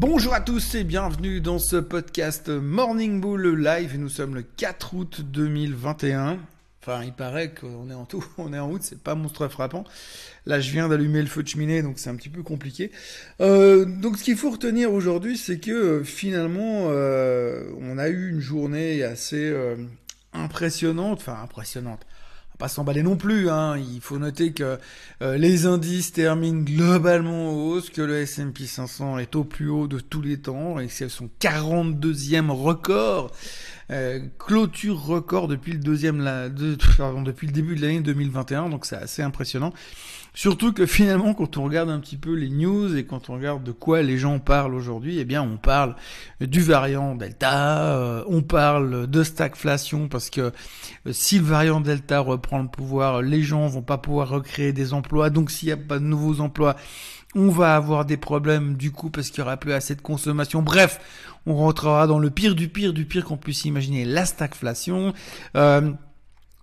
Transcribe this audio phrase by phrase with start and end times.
[0.00, 3.98] Bonjour à tous et bienvenue dans ce podcast Morning Bull Live.
[3.98, 6.38] Nous sommes le 4 août 2021.
[6.80, 9.82] Enfin, il paraît qu'on est en tout, on est en août, c'est pas monstre frappant.
[10.46, 12.92] Là, je viens d'allumer le feu de cheminée, donc c'est un petit peu compliqué.
[13.40, 18.30] Euh, donc, ce qu'il faut retenir aujourd'hui, c'est que euh, finalement, euh, on a eu
[18.30, 19.52] une journée assez
[20.32, 22.06] impressionnante, enfin impressionnante
[22.58, 23.48] pas s'emballer non plus.
[23.48, 23.78] Hein.
[23.78, 24.78] Il faut noter que
[25.22, 29.86] euh, les indices terminent globalement en hausse, que le S&P 500 est au plus haut
[29.86, 33.30] de tous les temps et c'est son 42e record.
[33.90, 38.96] Euh, clôture record depuis le deuxième la, depuis le début de l'année 2021 donc c'est
[38.96, 39.72] assez impressionnant
[40.38, 43.64] surtout que finalement quand on regarde un petit peu les news et quand on regarde
[43.64, 45.96] de quoi les gens parlent aujourd'hui eh bien on parle
[46.40, 50.52] du variant Delta euh, on parle de stagflation parce que
[51.10, 55.28] si le variant Delta reprend le pouvoir les gens vont pas pouvoir recréer des emplois
[55.28, 56.76] donc s'il n'y a pas de nouveaux emplois
[57.34, 60.62] on va avoir des problèmes du coup parce qu'il y aura plus assez de consommation.
[60.62, 60.98] Bref,
[61.44, 65.12] on rentrera dans le pire du pire du pire qu'on puisse imaginer, la stagflation.
[65.54, 65.92] Euh,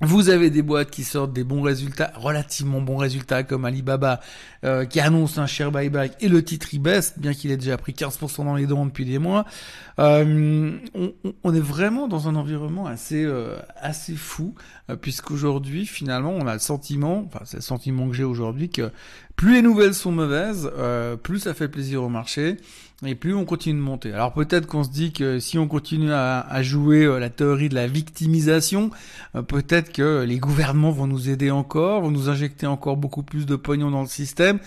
[0.01, 4.19] vous avez des boîtes qui sortent des bons résultats, relativement bons résultats, comme Alibaba,
[4.65, 7.77] euh, qui annonce un share buyback et le titre y baisse, bien qu'il ait déjà
[7.77, 9.45] pris 15% dans les dents depuis des mois.
[9.99, 10.77] Euh,
[11.43, 14.53] on, est vraiment dans un environnement assez euh, assez fou,
[14.99, 18.91] puisqu'aujourd'hui, finalement, on a le sentiment, enfin c'est le sentiment que j'ai aujourd'hui, que
[19.35, 20.71] plus les nouvelles sont mauvaises,
[21.23, 22.57] plus ça fait plaisir au marché
[23.05, 24.13] et plus on continue de monter.
[24.13, 27.75] Alors peut-être qu'on se dit que si on continue à, jouer euh, la théorie de
[27.75, 28.91] la victimisation,
[29.35, 33.45] euh, peut-être que les gouvernements vont nous aider encore, vont nous injecter encore beaucoup plus
[33.45, 34.59] de pognon dans le système.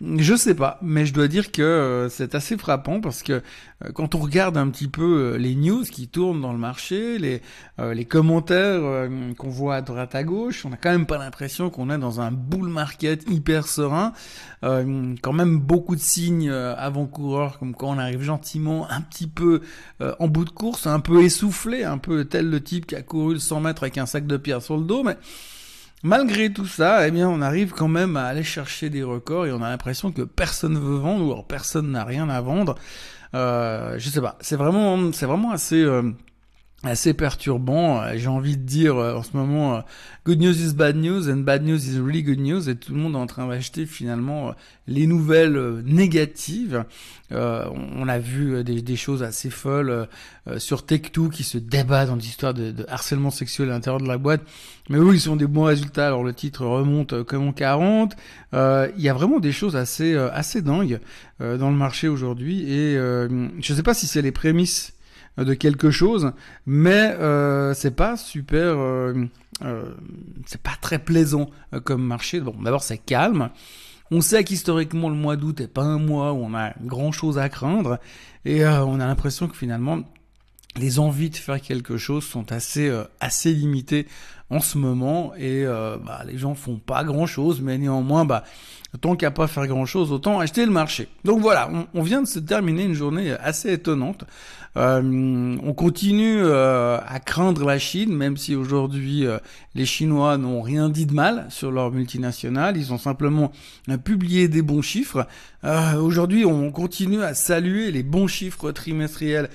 [0.00, 3.92] Je sais pas, mais je dois dire que euh, c'est assez frappant parce que euh,
[3.94, 8.04] quand on regarde un petit peu euh, les news qui tournent dans le marché, les,
[8.04, 11.98] commentaires qu'on voit à droite à gauche, on a quand même pas l'impression qu'on est
[11.98, 14.12] dans un bull market hyper serein.
[14.62, 19.62] quand même beaucoup de signes avant-coureurs, comme quand on arrive gentiment un petit peu
[20.00, 23.34] en bout de course, un peu essoufflé, un peu tel le type qui a couru
[23.34, 25.16] le 100 mètres avec un sac de pierre sur le dos, mais
[26.04, 29.52] Malgré tout ça, eh bien, on arrive quand même à aller chercher des records et
[29.52, 32.74] on a l'impression que personne veut vendre ou alors personne n'a rien à vendre.
[33.34, 35.82] Euh, je sais pas, c'est vraiment, c'est vraiment assez.
[35.82, 36.02] Euh,
[36.84, 38.02] assez perturbant.
[38.02, 39.80] Euh, j'ai envie de dire euh, en ce moment, euh,
[40.24, 43.00] good news is bad news and bad news is really good news et tout le
[43.00, 44.54] monde est en train d'acheter finalement
[44.86, 46.84] les nouvelles négatives.
[47.30, 50.08] on a vu des, choses assez folles
[50.58, 54.18] sur Tech2 qui se débat dans l'histoire de, de, harcèlement sexuel à l'intérieur de la
[54.18, 54.42] boîte.
[54.88, 56.06] Mais oui, ils sont des bons résultats.
[56.06, 58.14] Alors le titre remonte comme en 40.
[58.52, 61.00] Il y a vraiment des choses assez assez dingues
[61.40, 64.94] dans le marché aujourd'hui et je ne sais pas si c'est les prémices
[65.36, 66.32] de quelque chose,
[66.66, 69.14] mais euh, c'est pas super, euh,
[69.64, 69.94] euh,
[70.46, 71.50] c'est pas très plaisant
[71.84, 72.40] comme marché.
[72.40, 73.50] Bon, d'abord c'est calme.
[74.10, 77.38] On sait qu'historiquement le mois d'août est pas un mois où on a grand chose
[77.38, 77.98] à craindre,
[78.44, 80.02] et on a l'impression que finalement
[80.76, 84.06] les envies de faire quelque chose sont assez assez limitées
[84.50, 88.44] en ce moment et bah, les gens font pas grand chose mais néanmoins bah
[89.00, 91.08] tant qu'à pas faire grand chose autant acheter le marché.
[91.24, 94.24] Donc voilà on, on vient de se terminer une journée assez étonnante.
[94.76, 99.38] Euh, on continue euh, à craindre la Chine, même si aujourd'hui euh,
[99.74, 103.52] les Chinois n'ont rien dit de mal sur leur multinationale, ils ont simplement
[104.02, 105.26] publié des bons chiffres.
[105.98, 109.48] aujourd'hui, on continue à saluer les bons chiffres trimestriels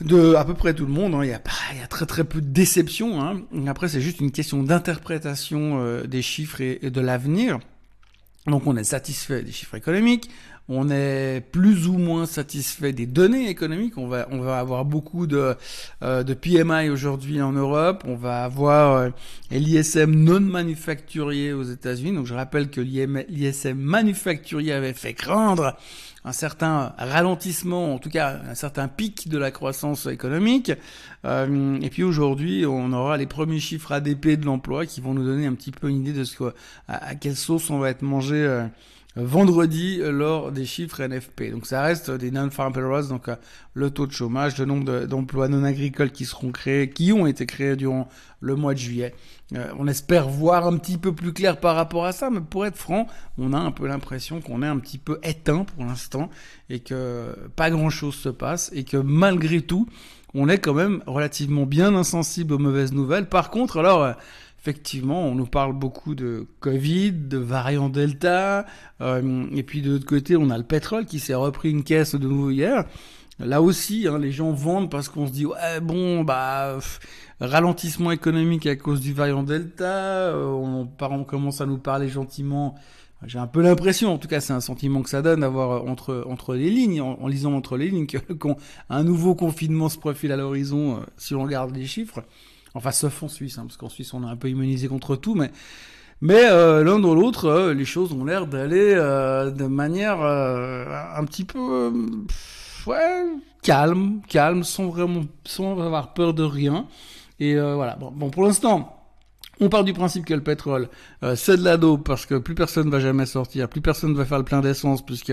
[0.00, 1.14] de à peu près tout le monde.
[1.14, 1.24] Hein.
[1.24, 1.40] Il, y a,
[1.72, 3.22] il, y a, très très peu de déception.
[3.22, 3.42] Hein.
[3.66, 7.58] Après, c'est juste une question d'interprétation des chiffres et de l'avenir.
[8.46, 10.28] Donc on est satisfait des chiffres économiques,
[10.68, 13.98] on est plus ou moins satisfait des données économiques.
[13.98, 15.56] On va, on va avoir beaucoup de,
[16.02, 18.02] euh, de PMI aujourd'hui en Europe.
[18.06, 19.10] On va avoir euh,
[19.50, 22.12] l'ISM non manufacturier aux États-Unis.
[22.12, 25.76] Donc je rappelle que l'ISM manufacturier avait fait craindre
[26.24, 30.72] un certain ralentissement, en tout cas un certain pic de la croissance économique.
[31.24, 35.24] Euh, et puis aujourd'hui, on aura les premiers chiffres ADP de l'emploi qui vont nous
[35.24, 36.54] donner un petit peu une idée de ce que,
[36.88, 38.36] à, quelle sauce on va être mangé.
[38.36, 38.66] Euh,
[39.16, 41.50] vendredi lors des chiffres NFP.
[41.52, 43.36] Donc ça reste des non-farm payrolls, donc euh,
[43.74, 47.46] le taux de chômage, le nombre d'emplois non agricoles qui seront créés, qui ont été
[47.46, 48.08] créés durant
[48.44, 49.14] le mois de juillet.
[49.54, 52.66] Euh, on espère voir un petit peu plus clair par rapport à ça, mais pour
[52.66, 53.06] être franc,
[53.38, 56.30] on a un peu l'impression qu'on est un petit peu éteint pour l'instant
[56.68, 59.88] et que pas grand-chose se passe et que malgré tout,
[60.34, 63.28] on est quand même relativement bien insensible aux mauvaises nouvelles.
[63.28, 64.12] Par contre, alors euh,
[64.60, 68.66] effectivement, on nous parle beaucoup de Covid, de variant Delta,
[69.00, 72.14] euh, et puis de l'autre côté, on a le pétrole qui s'est repris une caisse
[72.14, 72.84] de nouveau hier.
[73.40, 76.78] Là aussi, hein, les gens vendent parce qu'on se dit ouais bon bah
[77.46, 79.84] ralentissement économique à cause du variant Delta.
[79.84, 82.74] Euh, on, on, commence à nous parler gentiment
[83.26, 86.24] j'ai un peu l'impression, en tout cas c'est un sentiment que ça donne d'avoir entre
[86.28, 91.00] entre les lignes, en, lisant entre les lignes, qu'un nouveau confinement se profile à l'horizon
[91.16, 92.22] si on regarde les chiffres.
[92.74, 95.34] Enfin, sauf en Suisse, hein, parce qu'en Suisse on est un peu immunisé contre tout,
[95.34, 95.50] mais
[96.20, 101.24] mais euh, l'un dans l'autre, euh, les choses ont l'air d'aller euh, de manière un
[101.24, 101.92] petit peu
[102.86, 103.26] ouais,
[103.62, 106.86] calme, calme, sans vraiment sans avoir peur de rien.
[107.40, 107.96] Et voilà.
[107.96, 109.00] Bon, pour l'instant,
[109.60, 110.88] on part du principe que le pétrole,
[111.34, 114.38] c'est de la dope parce que plus personne va jamais sortir, plus personne va faire
[114.38, 115.32] le plein d'essence puisque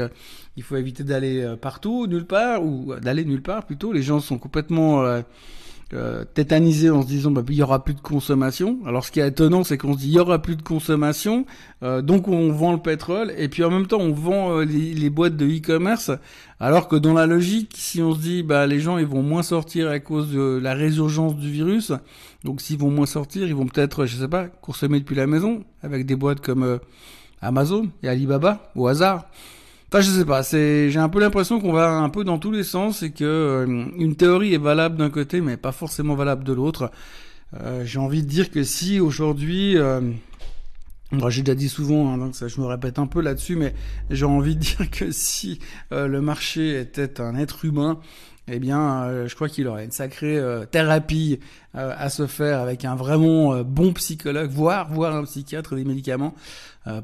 [0.58, 3.94] il faut éviter d'aller partout, nulle part, ou d'aller nulle part plutôt.
[3.94, 5.22] Les gens sont complètement euh,
[6.34, 8.80] tétanisé en se disant bah, il y aura plus de consommation.
[8.86, 11.46] Alors ce qui est étonnant, c'est qu'on se dit il y aura plus de consommation,
[11.84, 15.10] euh, donc on vend le pétrole et puis en même temps on vend euh, les,
[15.10, 16.12] boîtes de e-commerce.
[16.60, 19.44] Alors que dans la logique, si on se dit bah les gens ils vont moins
[19.44, 21.92] sortir à cause de la résurgence du virus,
[22.44, 25.64] donc s'ils vont moins sortir, ils vont peut-être je sais pas consommer depuis la maison
[25.84, 26.80] avec des boîtes comme
[27.42, 29.26] Amazon et Alibaba au hasard.
[29.94, 30.42] Enfin, je sais pas.
[30.42, 33.26] C'est, j'ai un peu l'impression qu'on va un peu dans tous les sens et que
[33.26, 33.66] euh,
[33.98, 36.92] une théorie est valable d'un côté, mais pas forcément valable de l'autre.
[37.60, 40.00] Euh, j'ai envie de dire que si aujourd'hui, euh,
[41.12, 43.74] moi j'ai déjà dit souvent, hein, donc ça, je me répète un peu là-dessus, mais
[44.10, 45.60] j'ai envie de dire que si
[45.92, 48.00] le marché était un être humain,
[48.48, 51.40] eh bien, euh, je crois qu'il aurait une sacrée euh, thérapie
[51.76, 56.34] euh, à se faire avec un vraiment bon psychologue, voire voire un psychiatre, des médicaments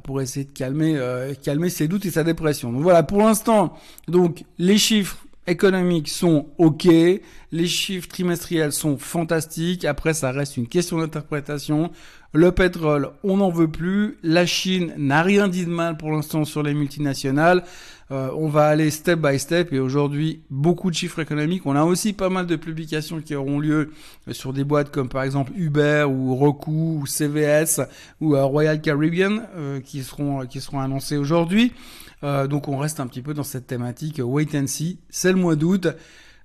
[0.04, 1.00] pour essayer de calmer
[1.44, 2.74] calmer ses doutes et sa dépression.
[2.74, 9.86] Donc voilà, pour l'instant, donc les chiffres économiques sont OK, les chiffres trimestriels sont fantastiques.
[9.86, 11.92] Après, ça reste une question d'interprétation.
[12.34, 14.18] Le pétrole, on n'en veut plus.
[14.22, 17.64] La Chine n'a rien dit de mal pour l'instant sur les multinationales.
[18.12, 21.66] Euh, on va aller step by step et aujourd'hui beaucoup de chiffres économiques.
[21.66, 23.92] On a aussi pas mal de publications qui auront lieu
[24.32, 27.82] sur des boîtes comme par exemple Uber ou Roku ou CVS
[28.22, 31.74] ou euh, Royal Caribbean euh, qui seront qui seront annoncées aujourd'hui.
[32.22, 35.00] donc on reste un petit peu dans cette thématique wait and see.
[35.10, 35.88] C'est le mois d'août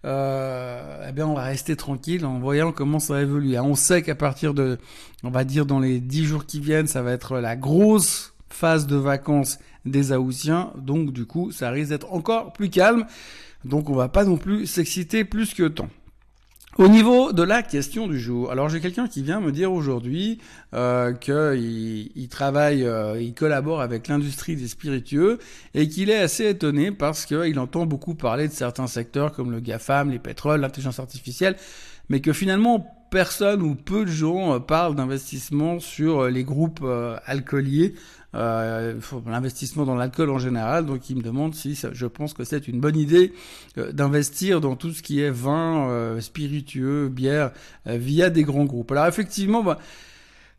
[0.05, 3.59] euh, eh bien, on va rester tranquille en voyant comment ça va évoluer.
[3.59, 4.79] On sait qu'à partir de,
[5.23, 8.87] on va dire dans les dix jours qui viennent, ça va être la grosse phase
[8.87, 10.73] de vacances des Aoussiens.
[10.77, 13.07] Donc, du coup, ça risque d'être encore plus calme.
[13.65, 15.89] Donc, on va pas non plus s'exciter plus que tant.
[16.79, 20.39] Au niveau de la question du jour, alors j'ai quelqu'un qui vient me dire aujourd'hui
[20.73, 25.39] euh, qu'il il travaille, euh, il collabore avec l'industrie des spiritueux
[25.75, 29.61] et qu'il est assez étonné parce qu'il entend beaucoup parler de certains secteurs comme le
[29.61, 31.57] GAFAM, les pétroles, l'intelligence artificielle,
[32.09, 36.81] mais que finalement personne ou peu de gens euh, parlent d'investissement sur euh, les groupes
[36.83, 37.95] euh, alcooliers,
[38.35, 40.87] l'investissement dans l'alcool en général.
[40.87, 43.35] Donc il me demande si je pense que c'est une bonne idée
[43.77, 47.51] d'investir dans tout ce qui est vin, spiritueux, bière,
[47.85, 48.91] via des grands groupes.
[48.93, 49.79] Alors effectivement, bah,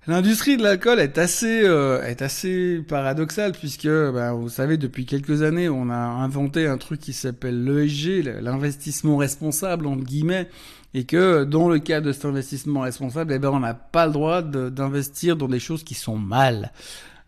[0.06, 1.64] L'industrie de l'alcool est assez
[2.06, 7.00] est assez paradoxale puisque bah, vous savez depuis quelques années on a inventé un truc
[7.00, 10.50] qui s'appelle l'ESG, l'investissement responsable entre guillemets,
[10.94, 14.12] et que dans le cas de cet investissement responsable, eh ben, on n'a pas le
[14.12, 16.72] droit d'investir dans des choses qui sont mal.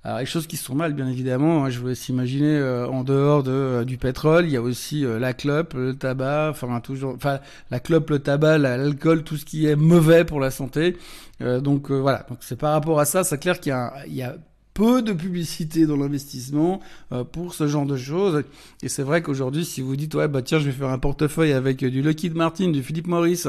[0.05, 3.03] Alors, les choses qui sont mal, bien évidemment, hein, je vous laisse imaginer euh, en
[3.03, 6.79] dehors de, euh, du pétrole, il y a aussi euh, la clope, le tabac, enfin
[6.79, 7.39] toujours, enfin
[7.71, 10.95] la clope, le tabac, l'alcool, tout ce qui est mauvais pour la santé.
[11.39, 13.73] donc voilà, donc c'est par rapport à ça, c'est clair qu'il
[14.05, 14.35] y, y a
[14.75, 16.81] peu de publicité dans l'investissement
[17.13, 18.44] euh, pour ce genre de choses.
[18.83, 21.54] Et c'est vrai qu'aujourd'hui, si vous dites ouais bah tiens je vais faire un portefeuille
[21.54, 23.46] avec du Lockheed Martin, du Philip Morris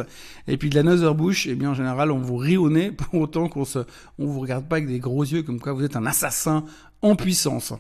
[0.47, 3.21] et puis de la Anheuser-Busch, eh bien en général on vous rit au nez pour
[3.21, 3.81] autant qu'on se,
[4.19, 6.65] on vous regarde pas avec des gros yeux comme quoi vous êtes un assassin
[7.03, 7.75] en puissance.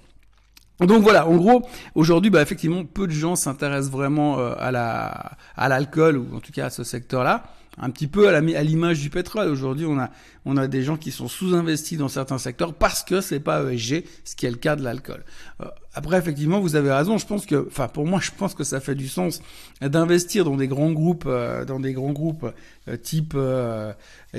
[0.80, 5.38] Donc voilà, en gros, aujourd'hui, bah, effectivement, peu de gens s'intéressent vraiment euh, à la
[5.56, 7.44] à l'alcool ou en tout cas à ce secteur-là
[7.78, 9.48] un petit peu à l'image du pétrole.
[9.48, 10.10] Aujourd'hui, on a,
[10.44, 14.04] on a des gens qui sont sous-investis dans certains secteurs parce que c'est pas ESG,
[14.24, 15.24] ce qui est le cas de l'alcool.
[15.60, 17.18] Euh, après, effectivement, vous avez raison.
[17.18, 19.42] Je pense que, enfin, pour moi, je pense que ça fait du sens
[19.82, 22.46] d'investir dans des grands groupes, euh, dans des grands groupes
[22.88, 23.36] euh, type,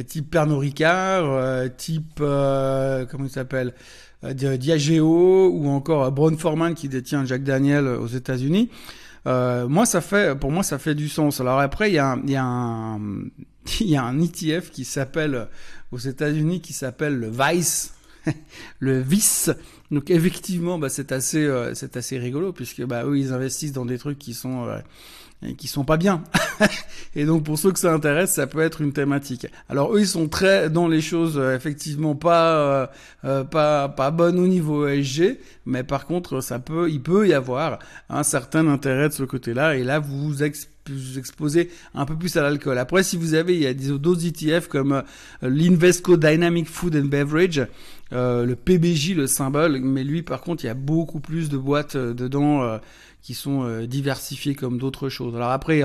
[0.07, 3.73] type Pernod Ricard, type, comment il s'appelle,
[4.23, 8.69] Diageo ou encore Brown Forman qui détient Jack Daniel aux États-Unis.
[9.27, 11.41] Euh, moi, ça fait, pour moi, ça fait du sens.
[11.41, 12.99] Alors après, il y a, un, il y a un,
[13.81, 15.47] il y a un ETF qui s'appelle
[15.91, 17.93] aux États-Unis qui s'appelle le Vice,
[18.79, 19.51] le Vice.
[19.91, 23.85] Donc effectivement, bah, c'est assez, euh, c'est assez rigolo puisque bah eux, ils investissent dans
[23.85, 24.79] des trucs qui sont euh,
[25.45, 26.23] et qui sont pas bien.
[27.15, 29.47] et donc pour ceux que ça intéresse, ça peut être une thématique.
[29.69, 32.87] Alors eux ils sont très dans les choses euh, effectivement pas euh,
[33.25, 37.33] euh, pas pas bonnes au niveau ESG, mais par contre ça peut il peut y
[37.33, 37.79] avoir
[38.09, 40.41] un certain intérêt de ce côté-là et là vous
[40.87, 42.77] plus exposé un peu plus à l'alcool.
[42.77, 45.01] Après, si vous avez, il y a d'autres ETF comme euh,
[45.41, 47.67] l'Invesco Dynamic Food and Beverage,
[48.13, 51.57] euh, le PBJ, le symbole, mais lui, par contre, il y a beaucoup plus de
[51.57, 52.79] boîtes euh, dedans
[53.21, 55.35] qui sont diversifiées comme d'autres choses.
[55.35, 55.83] Alors après,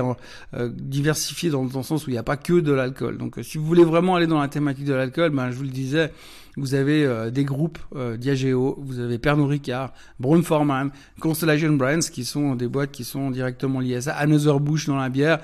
[0.69, 3.17] diversifiées dans, dans, le sens où il n'y a pas que de l'alcool.
[3.17, 5.69] Donc, si vous voulez vraiment aller dans la thématique de l'alcool, ben, je vous le
[5.69, 6.13] disais,
[6.55, 7.79] vous avez des groupes
[8.17, 13.29] Diageo, vous avez Pernod Ricard, Brown Forman, Constellation Brands, qui sont des boîtes qui sont
[13.29, 15.39] directement liées à ça, Another Bush dans la bière.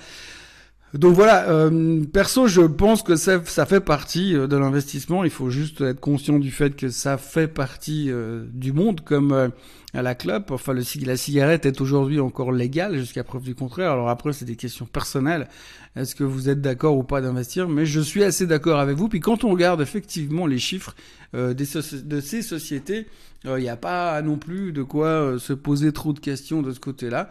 [0.94, 5.24] Donc voilà, euh, perso, je pense que ça, ça fait partie euh, de l'investissement.
[5.24, 9.52] Il faut juste être conscient du fait que ça fait partie euh, du monde, comme
[9.94, 10.52] à la clope.
[10.52, 13.92] Enfin, le, la cigarette est aujourd'hui encore légale jusqu'à preuve du contraire.
[13.92, 15.48] Alors après, c'est des questions personnelles.
[15.96, 17.68] Est-ce que vous êtes d'accord ou pas d'investir?
[17.68, 19.10] Mais je suis assez d'accord avec vous.
[19.10, 20.96] Puis quand on regarde effectivement les chiffres
[21.34, 21.66] des
[22.04, 23.08] de ces sociétés,
[23.46, 26.80] il n'y a pas non plus de quoi se poser trop de questions de ce
[26.80, 27.30] côté-là.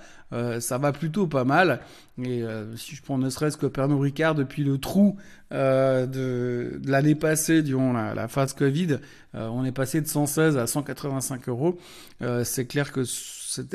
[0.61, 1.81] ça va plutôt pas mal.
[2.23, 2.43] Et
[2.77, 5.17] si je prends ne serait-ce que Pernod Ricard, depuis le trou
[5.53, 8.99] euh, de, de l'année passée, durant la, la phase Covid,
[9.35, 11.79] euh, on est passé de 116 à 185 euros.
[12.23, 13.01] Euh, c'est clair que
[13.59, 13.67] il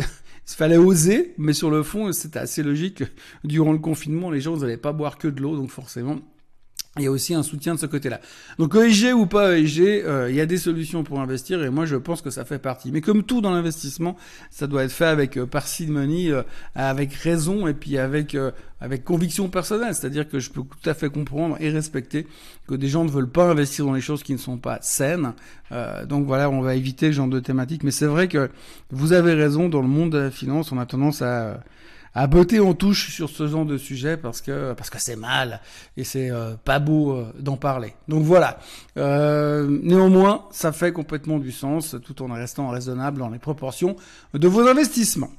[0.45, 3.03] fallait oser, mais sur le fond, c'était assez logique.
[3.43, 6.19] Durant le confinement, les gens n'allaient pas boire que de l'eau, donc forcément,
[6.97, 8.19] il y a aussi un soutien de ce côté-là.
[8.59, 11.85] Donc ESG ou pas ESG, euh, il y a des solutions pour investir et moi
[11.85, 12.91] je pense que ça fait partie.
[12.91, 14.15] Mais comme tout dans l'investissement,
[14.51, 16.43] ça doit être fait avec euh, parcimonie, euh,
[16.75, 19.95] avec raison et puis avec euh, avec conviction personnelle.
[19.95, 22.27] C'est-à-dire que je peux tout à fait comprendre et respecter
[22.67, 25.33] que des gens ne veulent pas investir dans les choses qui ne sont pas saines.
[26.07, 27.83] donc voilà, on va éviter ce genre de thématique.
[27.83, 28.49] Mais c'est vrai que
[28.91, 31.63] vous avez raison, dans le monde de la finance, on a tendance à
[32.15, 35.61] à botter en touche sur ce genre de sujet parce que parce que c'est mal
[35.97, 37.93] et c'est euh, pas beau euh, d'en parler.
[38.07, 38.59] Donc voilà.
[38.97, 43.95] Euh, néanmoins, ça fait complètement du sens tout en restant raisonnable dans les proportions
[44.33, 45.31] de vos investissements.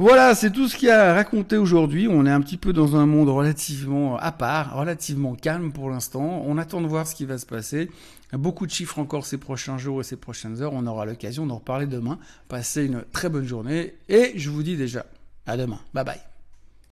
[0.00, 2.06] Voilà, c'est tout ce qu'il y a à raconter aujourd'hui.
[2.08, 6.44] On est un petit peu dans un monde relativement à part, relativement calme pour l'instant.
[6.46, 7.90] On attend de voir ce qui va se passer.
[8.32, 10.72] Beaucoup de chiffres encore ces prochains jours et ces prochaines heures.
[10.72, 12.20] On aura l'occasion d'en reparler demain.
[12.46, 15.04] Passez une très bonne journée et je vous dis déjà
[15.48, 15.80] à demain.
[15.92, 16.27] Bye bye.